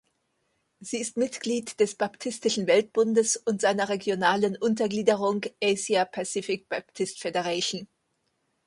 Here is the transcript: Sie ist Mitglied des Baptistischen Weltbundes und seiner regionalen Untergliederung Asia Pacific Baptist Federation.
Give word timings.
Sie 0.79 0.97
ist 0.97 1.15
Mitglied 1.15 1.79
des 1.79 1.93
Baptistischen 1.93 2.65
Weltbundes 2.65 3.37
und 3.37 3.61
seiner 3.61 3.87
regionalen 3.87 4.57
Untergliederung 4.57 5.43
Asia 5.63 6.05
Pacific 6.05 6.67
Baptist 6.67 7.19
Federation. 7.19 7.87